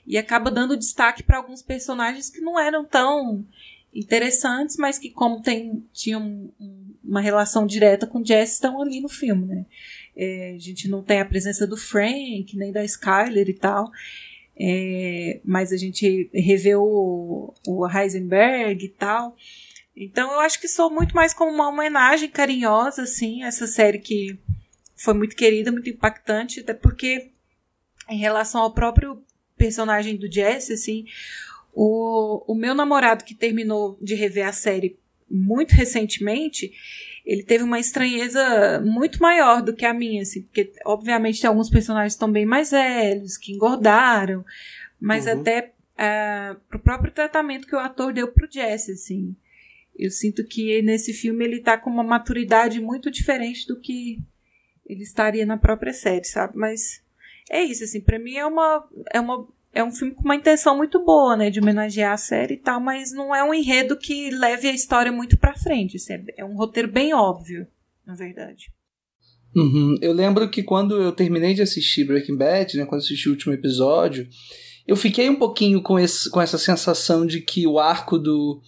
[0.06, 3.44] e acaba dando destaque para alguns personagens que não eram tão
[3.94, 6.50] interessantes, mas que como tem, tinham
[7.02, 9.66] uma relação direta com Jesse, estão ali no filme, né?
[10.16, 13.90] É, a gente não tem a presença do Frank, nem da Skyler e tal,
[14.58, 19.36] é, mas a gente revê o, o Heisenberg e tal.
[19.94, 23.98] Então eu acho que sou muito mais como uma homenagem carinhosa, assim, a essa série
[23.98, 24.38] que
[24.96, 27.30] foi muito querida, muito impactante, até porque
[28.08, 29.22] em relação ao próprio
[29.56, 31.06] personagem do Jesse, assim,
[31.74, 34.98] o, o meu namorado que terminou de rever a série
[35.30, 36.72] muito recentemente,
[37.26, 41.68] ele teve uma estranheza muito maior do que a minha, assim, porque obviamente tem alguns
[41.68, 44.44] personagens que estão bem mais velhos, que engordaram,
[45.00, 45.40] mas uhum.
[45.40, 49.34] até uh, pro próprio tratamento que o ator deu pro Jesse, assim.
[49.98, 54.22] Eu sinto que nesse filme ele tá com uma maturidade muito diferente do que
[54.86, 56.56] ele estaria na própria série, sabe?
[56.56, 57.02] Mas
[57.50, 60.74] é isso, assim, para mim é uma, é uma é um filme com uma intenção
[60.74, 64.30] muito boa, né, de homenagear a série e tal, mas não é um enredo que
[64.30, 65.98] leve a história muito para frente.
[65.98, 67.66] Assim, é um roteiro bem óbvio,
[68.06, 68.72] na verdade.
[69.54, 69.94] Uhum.
[70.00, 73.52] Eu lembro que quando eu terminei de assistir Breaking Bad, né, quando assisti o último
[73.52, 74.26] episódio,
[74.86, 78.62] eu fiquei um pouquinho com, esse, com essa sensação de que o arco do,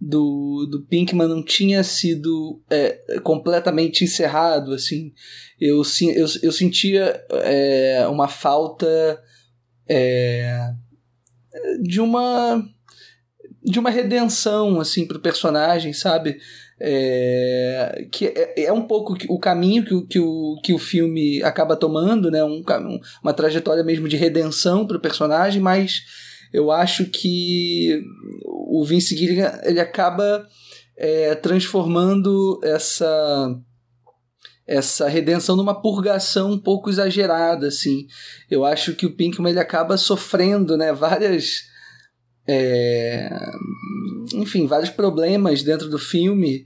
[0.00, 5.12] do, do Pinkman não tinha sido é, completamente encerrado, assim.
[5.60, 5.82] Eu,
[6.14, 9.20] eu, eu sentia é, uma falta
[9.88, 10.72] é,
[11.82, 12.64] de uma
[13.62, 16.38] de uma redenção assim para o personagem, sabe?
[16.78, 21.76] É, que é, é, um pouco o caminho que, que, o, que o filme acaba
[21.76, 22.44] tomando, né?
[22.44, 22.62] Um,
[23.22, 26.02] uma trajetória mesmo de redenção para o personagem, mas
[26.52, 28.02] eu acho que
[28.44, 30.46] o Vince Gilligan ele acaba
[30.96, 33.58] é, transformando essa
[34.66, 38.06] essa redenção numa purgação um pouco exagerada assim.
[38.50, 41.62] Eu acho que o Pinkman ele acaba sofrendo né várias
[42.46, 43.30] é,
[44.34, 46.64] enfim vários problemas dentro do filme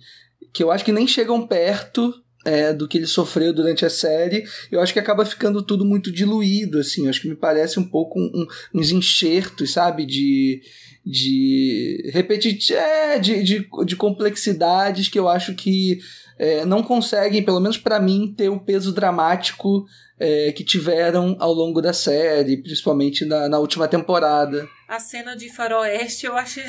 [0.53, 2.13] que eu acho que nem chegam perto
[2.45, 6.11] é, do que ele sofreu durante a série, eu acho que acaba ficando tudo muito
[6.11, 10.63] diluído, assim, eu acho que me parece um pouco um, uns enxertos, sabe, de,
[11.05, 15.99] de repetir, é, de, de, de complexidades que eu acho que
[16.39, 19.87] é, não conseguem, pelo menos para mim, ter o peso dramático
[20.19, 24.69] é, que tiveram ao longo da série, principalmente na, na última temporada.
[24.87, 26.65] A cena de faroeste eu achei,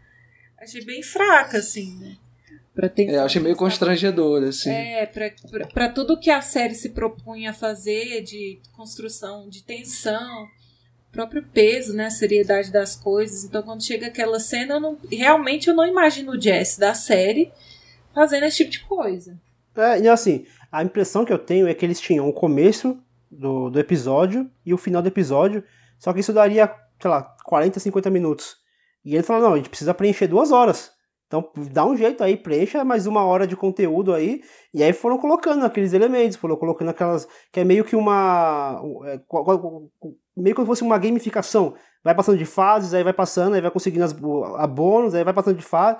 [0.58, 2.16] achei bem fraca, assim, né?
[2.74, 3.14] Pra tensão.
[3.14, 4.70] É, eu achei meio constrangedor, assim.
[4.70, 9.62] É, pra, pra, pra tudo que a série se propunha a fazer de construção de
[9.62, 10.48] tensão,
[11.12, 13.44] próprio peso, né, a seriedade das coisas.
[13.44, 17.52] Então, quando chega aquela cena, eu não, realmente eu não imagino o Jesse da série
[18.14, 19.38] fazendo esse tipo de coisa.
[19.76, 22.98] É, e assim, a impressão que eu tenho é que eles tinham o começo
[23.30, 25.64] do, do episódio e o final do episódio,
[25.98, 28.56] só que isso daria, sei lá, 40, 50 minutos.
[29.04, 30.92] E ele falou, não, a gente precisa preencher duas horas.
[31.26, 34.42] Então dá um jeito aí, preencha mais uma hora de conteúdo aí.
[34.72, 37.26] E aí foram colocando aqueles elementos, foram colocando aquelas.
[37.50, 38.80] Que é meio que uma.
[39.06, 39.20] É,
[40.36, 41.74] meio se fosse uma gamificação.
[42.04, 44.14] Vai passando de fases, aí vai passando, aí vai conseguindo as,
[44.58, 45.98] a bônus, aí vai passando de fase.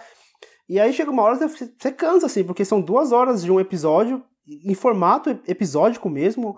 [0.68, 3.60] E aí chega uma hora que você, cansa, assim, porque são duas horas de um
[3.60, 6.56] episódio, em formato episódico mesmo,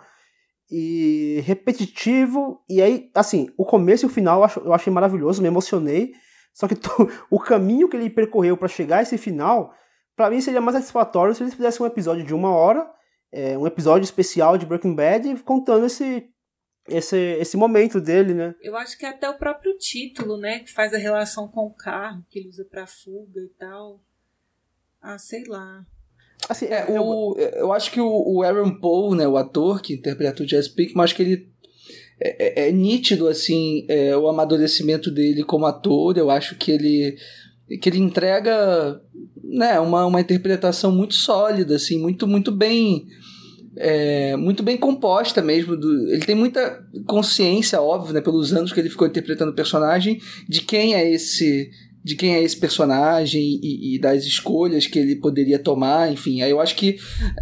[0.70, 2.60] e repetitivo.
[2.68, 6.12] E aí, assim, o começo e o final eu, achei maravilhoso, me emocionei.
[6.52, 6.74] Só que
[7.30, 9.72] o caminho que ele percorreu para chegar a esse final,
[10.16, 12.88] para mim seria mais satisfatório se eles fizessem um episódio de uma hora,
[13.32, 16.28] é, um episódio especial de Breaking Bad, contando esse,
[16.88, 18.54] esse, esse momento dele, né?
[18.62, 21.74] Eu acho que é até o próprio título, né, que faz a relação com o
[21.74, 24.00] carro que ele usa para fuga e tal.
[25.00, 25.84] Ah, sei lá.
[26.48, 30.42] Assim, é, o, eu acho que o, o Aaron Paul, né, o ator que interpreta
[30.42, 31.48] o Jazz Pinkman, acho que ele
[32.20, 36.16] é, é, é nítido assim é, o amadurecimento dele como ator.
[36.16, 37.16] Eu acho que ele
[37.80, 39.02] que ele entrega
[39.42, 43.08] né, uma, uma interpretação muito sólida, assim, muito muito bem
[43.76, 45.76] é, muito bem composta mesmo.
[45.76, 50.20] Do, ele tem muita consciência, óbvio, né, pelos anos que ele ficou interpretando o personagem,
[50.48, 51.70] de quem é esse
[52.02, 56.40] de quem é esse personagem e, e, das escolhas que ele poderia tomar, enfim.
[56.40, 56.98] Aí eu acho que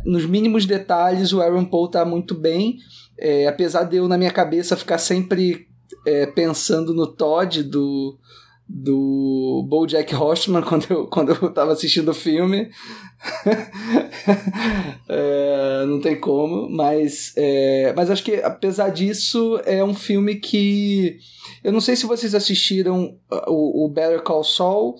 [0.06, 2.78] nos mínimos detalhes o Aaron Paul tá muito bem.
[3.18, 5.66] É, apesar de eu, na minha cabeça, ficar sempre
[6.06, 8.18] é, pensando no Todd do,
[8.68, 12.70] do BoJack Horseman quando eu, quando eu tava assistindo o filme.
[15.08, 21.18] é, não tem como, mas, é, mas acho que apesar disso é um filme que
[21.62, 24.96] eu não sei se vocês assistiram o, o Better Call Saul.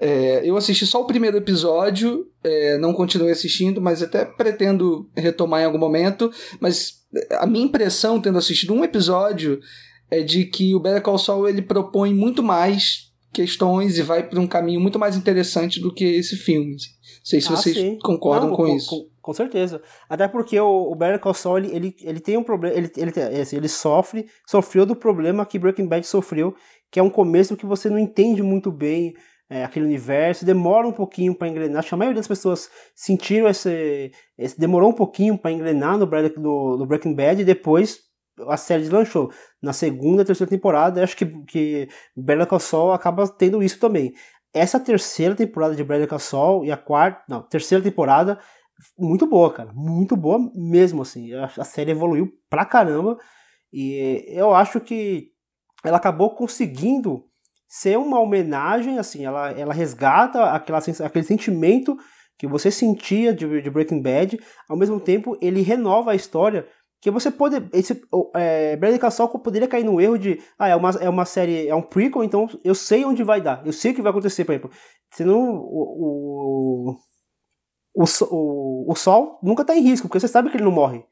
[0.00, 5.62] É, eu assisti só o primeiro episódio, é, não continuei assistindo, mas até pretendo retomar
[5.62, 6.30] em algum momento.
[6.60, 6.98] Mas
[7.32, 9.60] a minha impressão, tendo assistido um episódio,
[10.10, 14.40] é de que o Better Call Saul ele propõe muito mais questões e vai para
[14.40, 16.72] um caminho muito mais interessante do que esse filme.
[16.72, 16.78] Não
[17.22, 17.98] sei se ah, vocês sim.
[18.02, 18.88] concordam não, com, com, isso.
[18.88, 19.82] Com, com, certeza.
[20.08, 23.12] Até porque o, o Better Call Saul ele, ele, ele tem um problema, ele, ele,
[23.40, 26.54] assim, ele sofre, sofreu do problema que Breaking Bad sofreu,
[26.90, 29.14] que é um começo que você não entende muito bem
[29.50, 31.78] é, aquele universo, demora um pouquinho para engrenar.
[31.78, 34.12] Acho que a maioria das pessoas sentiram esse.
[34.36, 38.00] esse demorou um pouquinho para engrenar no, no, no, Breaking Bad e depois
[38.46, 39.32] a série deslanchou.
[39.62, 44.14] Na segunda, terceira temporada, acho que, que Better Call Saul acaba tendo isso também.
[44.52, 48.38] Essa terceira temporada de Better Call Saul e a quarta, não, terceira temporada,
[48.98, 51.32] muito boa, cara, muito boa mesmo, assim.
[51.34, 53.18] A, a série evoluiu pra caramba
[53.72, 55.32] e eu acho que
[55.84, 57.24] ela acabou conseguindo
[57.68, 61.96] ser uma homenagem, assim, ela, ela resgata aquela, aquele sentimento
[62.38, 66.66] que você sentia de, de Breaking Bad, ao mesmo tempo ele renova a história
[67.00, 67.56] que você pode.
[67.72, 68.02] Esse,
[68.34, 70.40] é, Brandon Casal poderia cair no erro de.
[70.58, 71.68] Ah, é uma, é uma série.
[71.68, 73.64] É um prequel, então eu sei onde vai dar.
[73.64, 74.70] Eu sei o que vai acontecer, por exemplo.
[75.12, 76.96] Senão o.
[77.94, 81.04] O, o, o Sol nunca tá em risco, porque você sabe que ele não morre.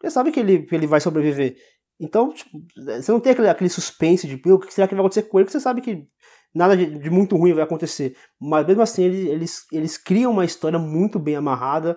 [0.00, 1.56] Você sabe que ele, que ele vai sobreviver.
[2.00, 5.22] Então, tipo, você não tem aquele, aquele suspense de o que será que vai acontecer
[5.22, 6.06] com ele, porque você sabe que
[6.54, 8.16] nada de, de muito ruim vai acontecer.
[8.40, 11.96] Mas mesmo assim, eles, eles, eles criam uma história muito bem amarrada.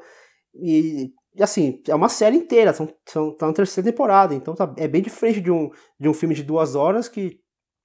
[0.53, 4.73] E, e assim, é uma série inteira, são, são, tá na terceira temporada, então tá,
[4.75, 7.39] é bem diferente de um, de um filme de duas horas que,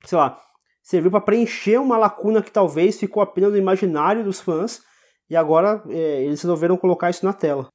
[0.04, 0.42] sei lá,
[0.82, 4.82] serviu para preencher uma lacuna que talvez ficou apenas no imaginário dos fãs,
[5.30, 7.68] e agora é, eles resolveram colocar isso na tela.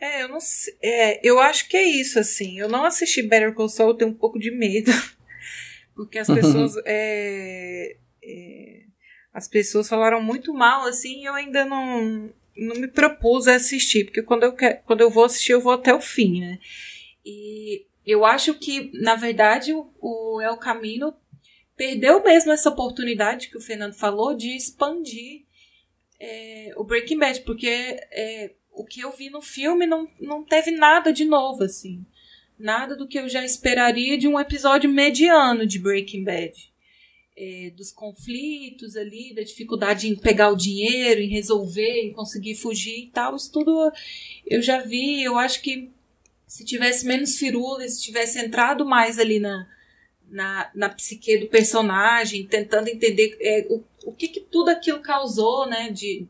[0.00, 0.72] É, eu não sei.
[0.82, 2.58] É, eu acho que é isso, assim.
[2.58, 4.90] Eu não assisti Better Call Saul, eu tenho um pouco de medo.
[5.94, 6.72] Porque as pessoas.
[6.86, 8.80] é, é,
[9.34, 14.04] as pessoas falaram muito mal, assim, e eu ainda não, não me propus a assistir.
[14.04, 16.58] Porque quando eu, quer, quando eu vou assistir, eu vou até o fim, né?
[17.24, 21.14] E eu acho que, na verdade, o, o El Camino
[21.76, 25.44] perdeu mesmo essa oportunidade que o Fernando falou de expandir
[26.18, 30.70] é, o Breaking Bad, porque é, o que eu vi no filme não, não teve
[30.70, 32.04] nada de novo, assim.
[32.58, 36.69] Nada do que eu já esperaria de um episódio mediano de Breaking Bad.
[37.36, 43.04] É, dos conflitos ali, da dificuldade em pegar o dinheiro, em resolver, em conseguir fugir
[43.04, 43.34] e tal.
[43.34, 43.90] Isso tudo
[44.46, 45.22] eu já vi.
[45.22, 45.90] Eu acho que
[46.46, 49.66] se tivesse menos firula, se tivesse entrado mais ali na,
[50.28, 55.66] na, na psique do personagem, tentando entender é, o, o que, que tudo aquilo causou,
[55.66, 55.90] né?
[55.90, 56.26] De,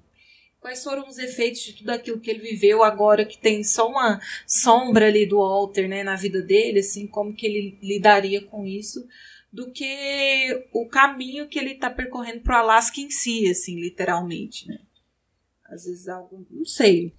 [0.61, 4.21] quais foram os efeitos de tudo aquilo que ele viveu agora que tem só uma
[4.47, 9.07] sombra ali do Walter, né, na vida dele, assim, como que ele lidaria com isso,
[9.53, 14.79] do que o caminho que ele está percorrendo pro Alasca em si, assim, literalmente, né?
[15.65, 17.13] Às vezes algo, não sei.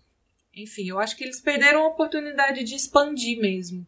[0.54, 3.88] Enfim, eu acho que eles perderam a oportunidade de expandir mesmo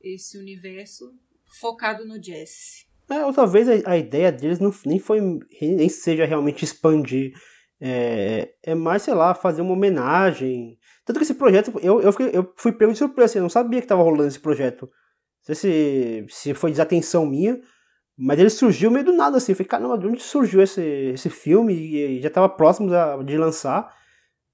[0.00, 2.86] esse universo focado no Jesse.
[3.08, 5.20] É, ou talvez a, a, ideia deles não, nem foi
[5.60, 7.32] nem seja realmente expandir.
[7.80, 10.78] É, é mais, sei lá, fazer uma homenagem.
[11.04, 13.50] Tanto que esse projeto, eu, eu, fiquei, eu fui pego de surpresa, assim, eu não
[13.50, 14.86] sabia que estava rolando esse projeto.
[15.48, 17.60] Não sei se, se foi desatenção minha,
[18.18, 19.52] mas ele surgiu meio do nada, assim.
[19.52, 21.74] Eu falei, caramba, de onde surgiu esse, esse filme?
[21.74, 22.90] E, já estava próximo
[23.24, 23.94] de lançar.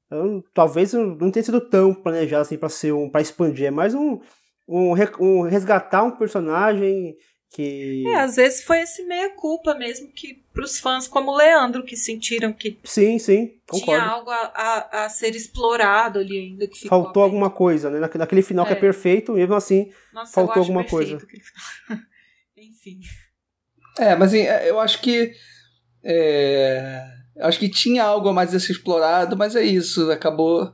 [0.07, 3.95] Então, talvez não tenha sido tão planejado assim para ser um para expandir, é mais
[3.95, 4.21] um,
[4.69, 7.17] um, um resgatar um personagem
[7.53, 8.05] que.
[8.07, 12.53] É, às vezes foi esse meia-culpa mesmo que pros fãs como o Leandro, que sentiram
[12.53, 12.79] que.
[12.83, 14.01] Sim, sim, concordo.
[14.01, 16.67] Tinha algo a, a, a ser explorado ali ainda.
[16.67, 18.01] que Faltou alguma coisa, né?
[18.01, 18.69] Naquele final é.
[18.69, 21.19] que é perfeito, mesmo assim, Nossa, faltou alguma coisa.
[22.57, 23.01] Enfim.
[23.99, 25.33] É, mas assim, é, eu acho que.
[26.03, 27.05] É,
[27.41, 30.11] acho que tinha algo a mais a ser explorado, mas é isso.
[30.11, 30.73] Acabou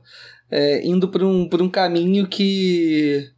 [0.49, 3.29] é, indo por um, por um caminho que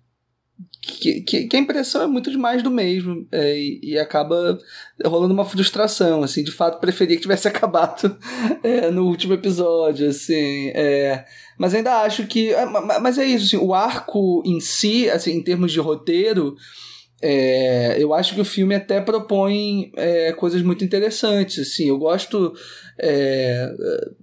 [0.82, 4.58] que, que, a impressão é muito demais do mesmo é, e, e, acaba
[5.06, 8.17] rolando uma frustração, assim, de fato preferia que tivesse acabado
[8.63, 11.24] é, no último episódio, assim, é,
[11.56, 15.44] mas ainda acho que, é, mas é isso, assim, o arco em si, assim, em
[15.44, 16.56] termos de roteiro,
[17.22, 22.54] é, eu acho que o filme até propõe é, coisas muito interessantes, assim, eu gosto
[22.98, 23.70] é,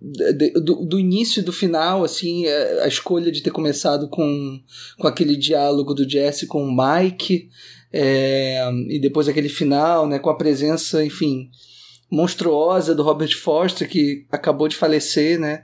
[0.00, 4.60] de, do, do, início e do final, assim, é, a escolha de ter começado com,
[4.98, 7.48] com aquele diálogo do Jesse com o Mike,
[7.92, 11.50] é, e depois aquele final, né, com a presença, enfim,
[12.10, 15.62] monstruosa do Robert Foster, que acabou de falecer, né,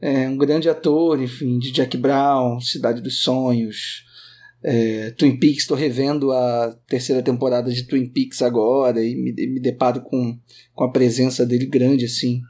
[0.00, 4.10] é, um grande ator, enfim, de Jack Brown, Cidade dos Sonhos,
[4.62, 9.60] é, Twin Peaks, estou revendo a terceira temporada de Twin Peaks agora e me, me
[9.60, 10.38] deparo com,
[10.74, 12.40] com a presença dele grande assim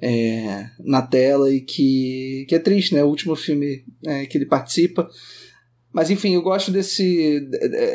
[0.00, 3.02] é, na tela e que, que é triste, né?
[3.04, 5.08] O último filme é, que ele participa.
[5.92, 7.40] Mas enfim, eu gosto desse,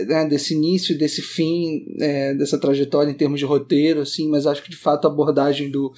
[0.08, 4.64] né, desse início, desse fim, é, dessa trajetória em termos de roteiro, assim, mas acho
[4.64, 5.92] que de fato a abordagem do,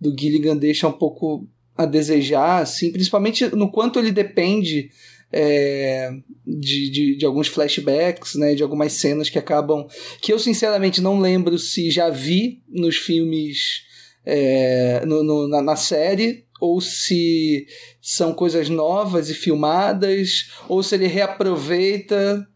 [0.00, 4.90] do Gilligan deixa um pouco a desejar, assim, principalmente no quanto ele depende
[5.36, 6.12] é,
[6.46, 9.88] de, de, de, alguns flashbacks, né, de algumas cenas que acabam.
[10.20, 13.82] que eu sinceramente não lembro se já vi nos filmes.
[14.26, 17.66] É, no, no na, na, série, ou se
[18.00, 22.48] são coisas novas e filmadas, ou se ele reaproveita.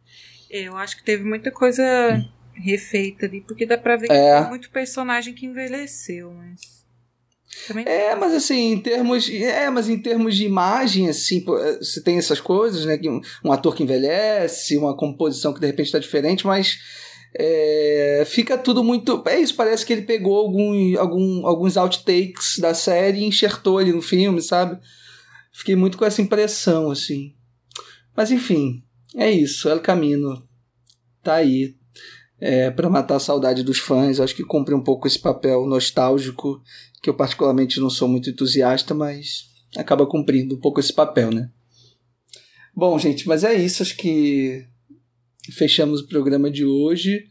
[0.48, 1.82] Eu acho que teve muita coisa
[2.54, 4.40] refeita ali, porque dá pra ver que é.
[4.40, 6.77] tem muito personagem que envelheceu, mas.
[7.66, 7.84] Também...
[7.86, 9.28] É, mas assim, em termos.
[9.28, 12.98] É, mas em termos de imagem, assim, eh, você tem essas coisas, né?
[13.04, 16.78] Um, um ator que envelhece, uma composição que de repente está diferente, mas.
[17.34, 19.22] É, fica tudo muito.
[19.26, 23.92] É isso, parece que ele pegou algum, algum, alguns outtakes da série e enxertou ali
[23.92, 24.78] no filme, sabe?
[25.52, 27.34] Fiquei muito com essa impressão, assim.
[28.16, 28.82] Mas enfim,
[29.14, 29.68] é isso.
[29.68, 30.42] El Camino
[31.22, 31.77] tá aí
[32.40, 34.20] é, para matar a saudade dos fãs.
[34.20, 36.60] Acho que cumpre um pouco esse papel nostálgico
[37.02, 39.44] que eu particularmente não sou muito entusiasta, mas
[39.76, 41.50] acaba cumprindo um pouco esse papel, né?
[42.74, 43.82] Bom, gente, mas é isso.
[43.82, 44.64] Acho que
[45.52, 47.24] fechamos o programa de hoje.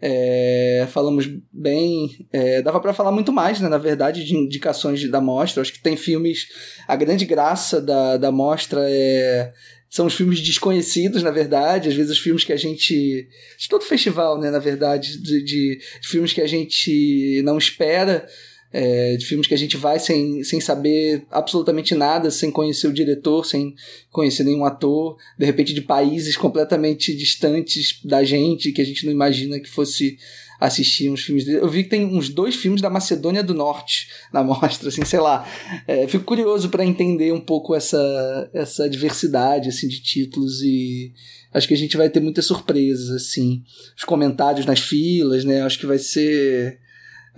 [0.00, 2.26] É, falamos bem.
[2.32, 3.68] É, dava para falar muito mais, né?
[3.68, 5.60] Na verdade, de indicações da mostra.
[5.60, 6.46] Acho que tem filmes.
[6.86, 9.52] A grande graça da, da mostra é,
[9.90, 11.88] são os filmes desconhecidos, na verdade.
[11.88, 13.26] Às vezes, os filmes que a gente.
[13.58, 14.50] De todo festival, né?
[14.50, 18.26] Na verdade, de, de, de filmes que a gente não espera
[18.72, 22.92] é, de filmes que a gente vai sem, sem saber absolutamente nada, sem conhecer o
[22.92, 23.74] diretor, sem
[24.10, 29.12] conhecer nenhum ator, de repente de países completamente distantes da gente, que a gente não
[29.12, 30.18] imagina que fosse
[30.60, 31.58] assistir uns filmes dele.
[31.58, 35.20] Eu vi que tem uns dois filmes da Macedônia do Norte na mostra, assim, sei
[35.20, 35.48] lá.
[35.86, 41.12] É, fico curioso para entender um pouco essa, essa diversidade assim, de títulos e
[41.54, 43.62] acho que a gente vai ter muitas surpresas, assim.
[43.96, 45.62] Os comentários nas filas, né?
[45.62, 46.80] Acho que vai ser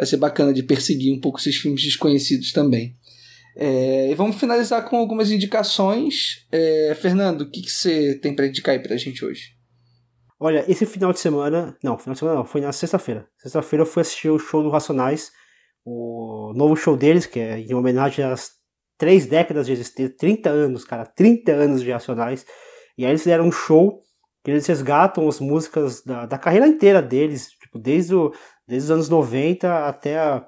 [0.01, 2.96] vai ser bacana de perseguir um pouco esses filmes desconhecidos também.
[3.55, 6.46] É, e vamos finalizar com algumas indicações.
[6.51, 9.55] É, Fernando, o que, que você tem para indicar aí pra gente hoje?
[10.38, 11.76] Olha, esse final de semana.
[11.84, 13.28] Não, final de semana não, foi na sexta-feira.
[13.36, 15.30] Sexta-feira eu fui assistir o show do Racionais,
[15.84, 18.53] o novo show deles, que é em homenagem às
[18.96, 22.46] três décadas de existência, 30 anos, cara, 30 anos de Racionais.
[22.96, 24.03] E aí eles fizeram um show
[24.42, 28.32] que eles resgatam as músicas da, da carreira inteira deles, tipo, desde o,
[28.71, 30.47] desde os anos 90 até a,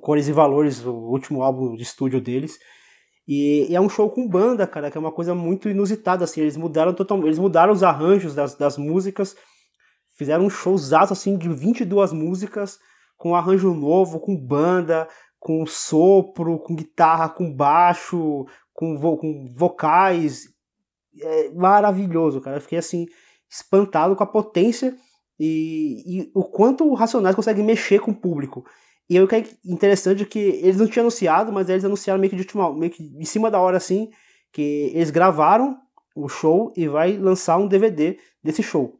[0.00, 2.58] Cores e Valores, o último álbum de estúdio deles.
[3.28, 6.40] E, e, é um show com banda, cara, que é uma coisa muito inusitada, assim.
[6.40, 9.36] Eles mudaram totalmente, eles mudaram os arranjos das, das músicas,
[10.18, 12.80] fizeram um showzaço, assim, de 22 músicas,
[13.16, 15.06] com arranjo novo, com banda,
[15.38, 20.48] com sopro, com guitarra, com baixo, com, vo, com vocais.
[21.22, 22.56] É maravilhoso, cara.
[22.56, 23.06] Eu fiquei, assim,
[23.48, 24.96] espantado com a potência
[25.38, 28.64] e, e o quanto o Racionais consegue mexer com o público.
[29.08, 32.30] E o que é interessante é que eles não tinham anunciado, mas eles anunciaram meio
[32.30, 34.10] que de última, meio que em cima da hora assim,
[34.52, 35.76] que eles gravaram
[36.14, 38.98] o show e vai lançar um DVD desse show.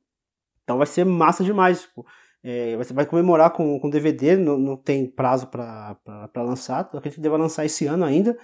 [0.63, 1.83] Então vai ser massa demais.
[1.83, 2.05] Tipo,
[2.43, 5.97] é, você vai comemorar com, com DVD, não, não tem prazo para
[6.37, 6.89] lançar.
[6.93, 8.37] Eu acredito que deva lançar esse ano ainda.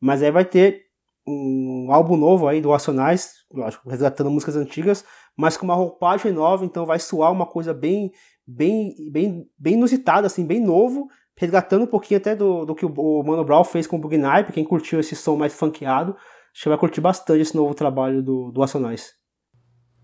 [0.00, 0.86] Mas aí vai ter
[1.26, 5.04] um álbum novo aí do Racionais, lógico, resgatando músicas antigas,
[5.36, 8.12] mas com uma roupagem nova, então vai soar uma coisa bem
[8.46, 13.22] bem, bem, bem inusitado, assim, bem novo, resgatando um pouquinho até do, do que o,
[13.22, 16.16] Mano Brown fez com o Bugnipe, quem curtiu esse som mais funkeado,
[16.52, 19.12] acho que vai curtir bastante esse novo trabalho do, do Racionais.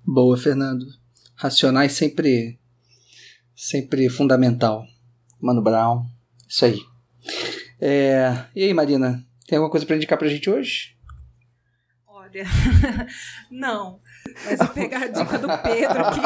[0.06, 0.84] Boa, Fernando.
[1.36, 2.58] Racionais sempre
[3.54, 4.84] sempre fundamental.
[5.40, 6.04] Mano Brown,
[6.48, 6.80] isso aí.
[7.80, 10.97] É, e aí, Marina, tem alguma coisa para indicar pra gente hoje?
[12.28, 12.44] Olha,
[13.50, 14.00] não.
[14.44, 16.20] Mas eu pegar a dica do Pedro aqui.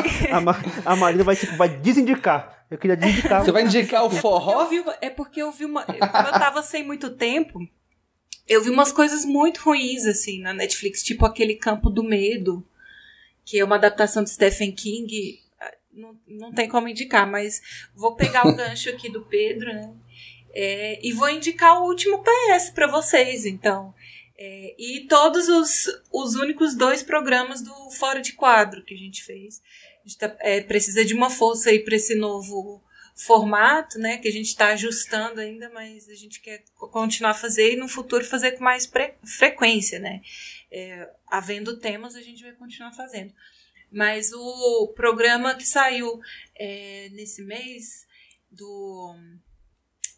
[0.84, 2.66] A, a Marina vai, tipo, vai desindicar.
[2.70, 3.44] Eu queria desindicar.
[3.44, 4.64] Você vai indicar o forró?
[4.66, 5.84] Vi, é porque eu vi uma.
[5.88, 5.98] Eu
[6.32, 7.60] tava sem muito tempo,
[8.48, 12.66] eu vi umas coisas muito ruins, assim, na Netflix, tipo aquele Campo do Medo,
[13.44, 15.40] que é uma adaptação de Stephen King.
[15.92, 17.60] Não, não tem como indicar, mas
[17.94, 19.94] vou pegar o gancho aqui do Pedro, né?
[20.54, 23.94] É, e vou indicar o último PS para vocês, então.
[24.36, 29.22] É, e todos os, os únicos dois programas do Fora de Quadro que a gente
[29.22, 29.62] fez.
[30.04, 32.82] A gente tá, é, precisa de uma força aí para esse novo
[33.14, 34.18] formato, né?
[34.18, 37.88] Que a gente está ajustando ainda, mas a gente quer continuar a fazer e no
[37.88, 38.90] futuro fazer com mais
[39.24, 40.22] frequência, né?
[40.70, 43.32] É, havendo temas, a gente vai continuar fazendo.
[43.90, 46.18] Mas o programa que saiu
[46.58, 48.06] é, nesse mês
[48.50, 49.14] do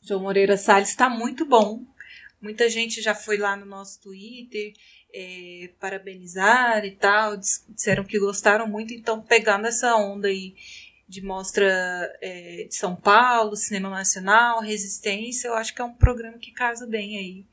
[0.00, 1.84] João Moreira Salles está muito bom.
[2.44, 4.74] Muita gente já foi lá no nosso Twitter
[5.14, 10.54] é, parabenizar e tal, disseram que gostaram muito, então pegando essa onda aí
[11.08, 11.64] de mostra
[12.20, 16.86] é, de São Paulo, cinema nacional, resistência, eu acho que é um programa que casa
[16.86, 17.46] bem aí.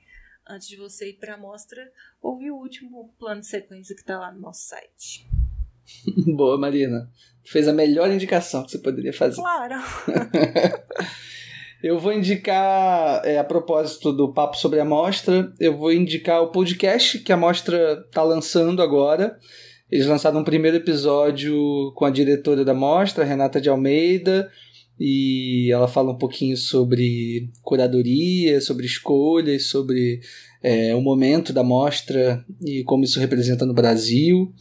[0.46, 1.90] Antes de você ir para a mostra,
[2.22, 5.26] ouve o último plano de sequência que está lá no nosso site.
[6.36, 7.10] Boa, Marina.
[7.46, 9.36] Fez a melhor indicação que você poderia fazer.
[9.36, 9.76] Claro.
[11.84, 16.52] Eu vou indicar, é, a propósito do papo sobre a mostra, eu vou indicar o
[16.52, 19.36] podcast que a mostra está lançando agora.
[19.90, 24.48] Eles lançaram um primeiro episódio com a diretora da mostra, Renata de Almeida,
[25.00, 30.22] e ela fala um pouquinho sobre curadoria, sobre escolhas, sobre
[30.62, 34.54] é, o momento da mostra e como isso representa no Brasil.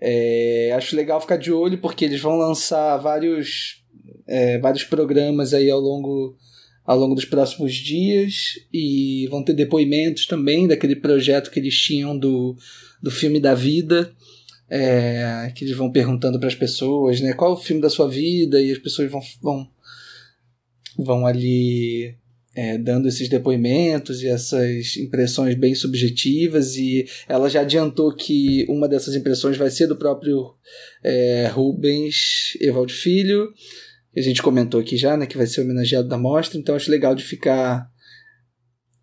[0.00, 3.84] É, acho legal ficar de olho porque eles vão lançar vários,
[4.26, 6.36] é, vários programas aí ao longo
[6.86, 12.16] ao longo dos próximos dias e vão ter depoimentos também daquele projeto que eles tinham
[12.16, 12.56] do,
[13.02, 14.12] do filme da vida.
[14.68, 18.08] É, que eles vão perguntando para as pessoas, né, qual é o filme da sua
[18.08, 19.68] vida e as pessoas vão vão,
[20.98, 22.16] vão ali
[22.56, 28.88] é, dando esses depoimentos e essas impressões bem subjetivas e ela já adiantou que uma
[28.88, 30.54] dessas impressões vai ser do próprio
[31.04, 33.52] é, Rubens Evaldo Filho
[34.16, 37.14] a gente comentou aqui já, né, que vai ser homenageado da mostra, então acho legal
[37.14, 37.88] de ficar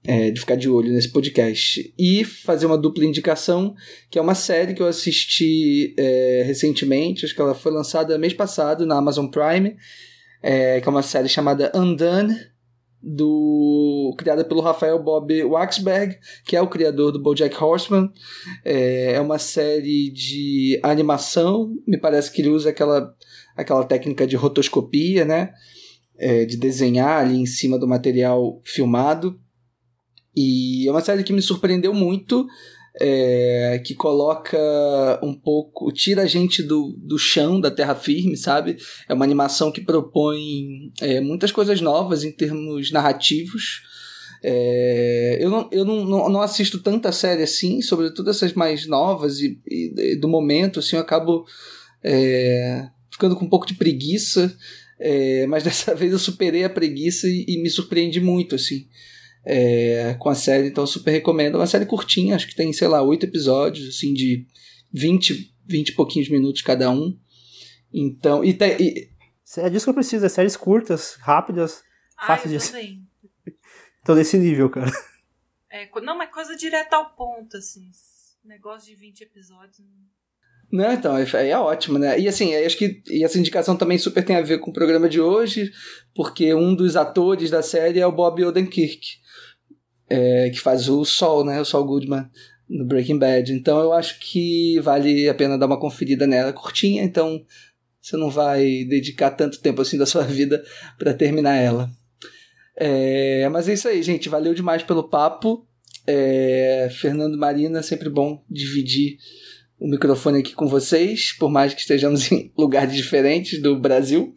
[0.05, 1.93] é, de ficar de olho nesse podcast.
[1.97, 3.73] E fazer uma dupla indicação,
[4.09, 8.33] que é uma série que eu assisti é, recentemente, acho que ela foi lançada mês
[8.33, 9.75] passado na Amazon Prime,
[10.41, 12.35] é, que é uma série chamada Undone,
[13.05, 18.09] do criada pelo Rafael Bob Waxberg, que é o criador do BoJack Horseman.
[18.63, 23.13] É, é uma série de animação, me parece que ele usa aquela
[23.55, 25.53] aquela técnica de rotoscopia, né?
[26.17, 29.39] É, de desenhar ali em cima do material filmado.
[30.35, 32.47] E é uma série que me surpreendeu muito,
[32.99, 34.57] é, que coloca
[35.23, 38.77] um pouco, tira a gente do, do chão, da terra firme, sabe?
[39.07, 43.81] É uma animação que propõe é, muitas coisas novas em termos narrativos.
[44.43, 49.57] É, eu não, eu não, não, assisto tanta série assim, sobretudo essas mais novas e,
[49.65, 51.45] e do momento, assim, eu acabo
[52.03, 54.55] é, ficando com um pouco de preguiça,
[54.99, 58.89] é, mas dessa vez eu superei a preguiça e, e me surpreendi muito, assim,
[59.45, 61.55] é, com a série, então eu super recomendo.
[61.55, 64.47] É uma série curtinha, acho que tem, sei lá, oito episódios, assim, de
[64.91, 67.17] 20, 20 e pouquinhos minutos cada um.
[67.93, 69.13] Então, e, te, e...
[69.57, 71.83] É disso que eu preciso, é séries curtas, rápidas,
[72.25, 73.03] fáceis de...
[74.01, 74.91] Então, nesse nível, cara.
[75.69, 77.91] É, não, mas coisa direta ao ponto, assim.
[78.43, 79.79] Negócio de 20 episódios.
[80.73, 82.19] Não, então, aí é ótimo, né?
[82.19, 85.07] E assim, acho que e essa indicação também super tem a ver com o programa
[85.07, 85.71] de hoje,
[86.15, 88.99] porque um dos atores da série é o Bob Odenkirk,
[90.09, 91.61] é, que faz o Sol, né?
[91.61, 92.27] O Sol Goodman
[92.67, 93.53] no Breaking Bad.
[93.53, 97.45] Então eu acho que vale a pena dar uma conferida nela, curtinha, então
[98.01, 100.63] você não vai dedicar tanto tempo assim da sua vida
[100.97, 101.87] para terminar ela.
[102.75, 104.27] É, mas é isso aí, gente.
[104.27, 105.67] Valeu demais pelo papo.
[106.07, 109.19] É, Fernando Marina, sempre bom dividir
[109.83, 114.33] o microfone aqui com vocês, por mais que estejamos em lugares diferentes do Brasil.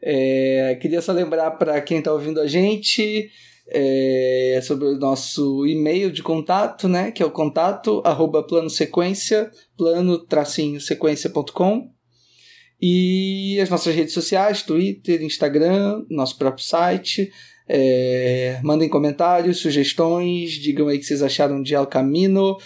[0.00, 3.28] É, queria só lembrar para quem está ouvindo a gente
[3.68, 9.50] é, sobre o nosso e-mail de contato, né, que é o contato arroba plano sequência,
[9.76, 11.90] plano tracinho sequência.com
[12.80, 17.32] e as nossas redes sociais, Twitter, Instagram, nosso próprio site.
[17.68, 22.56] É, mandem comentários, sugestões, digam aí o que vocês acharam de El Camino.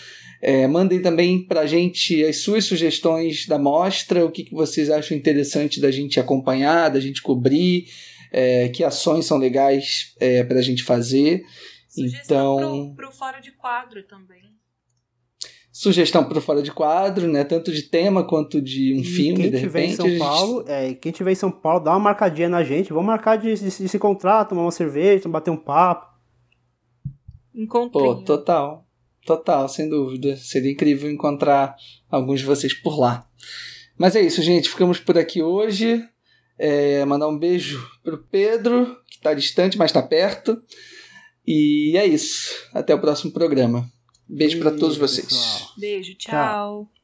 [0.42, 4.88] É, mandem também para a gente as suas sugestões da mostra, o que, que vocês
[4.88, 7.86] acham interessante da gente acompanhar, da gente cobrir,
[8.32, 11.42] é, que ações são legais é, para a gente fazer.
[11.88, 14.40] Sugestão então, para o fora de quadro também.
[15.72, 17.44] Sugestão para o fora de quadro, né?
[17.44, 20.02] Tanto de tema quanto de um e filme, quem de tiver repente.
[20.02, 22.92] Em São Paulo, é, quem tiver em São Paulo, dá uma marcadinha na gente.
[22.92, 26.06] Vamos marcar de, de, de se encontrar, tomar uma cerveja, bater um papo.
[27.54, 28.16] Encontrinho.
[28.16, 28.89] Pô, total.
[29.24, 30.36] Total, sem dúvida.
[30.36, 31.76] Seria incrível encontrar
[32.10, 33.28] alguns de vocês por lá.
[33.96, 34.68] Mas é isso, gente.
[34.68, 36.02] Ficamos por aqui hoje.
[36.58, 40.62] É, mandar um beijo pro Pedro, que está distante, mas está perto.
[41.46, 42.68] E é isso.
[42.72, 43.90] Até o próximo programa.
[44.28, 45.66] Beijo para todos vocês.
[45.76, 46.30] Beijo, tchau.
[46.30, 46.99] Tchau.